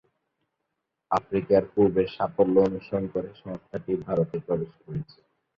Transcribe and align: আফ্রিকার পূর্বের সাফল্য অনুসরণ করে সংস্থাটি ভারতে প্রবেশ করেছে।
আফ্রিকার 1.11 1.63
পূর্বের 1.73 2.07
সাফল্য 2.15 2.55
অনুসরণ 2.67 3.05
করে 3.13 3.29
সংস্থাটি 3.41 3.91
ভারতে 4.05 4.37
প্রবেশ 4.45 4.71
করেছে। 4.79 5.19